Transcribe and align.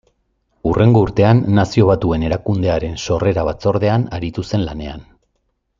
Hurrengo 0.69 1.03
urtean, 1.07 1.41
Nazio 1.59 1.89
Batuen 1.91 2.25
erakundearen 2.31 2.99
sorrera-batzordean 3.05 4.07
aritu 4.21 4.49
zen 4.53 4.65
lanean. 4.71 5.07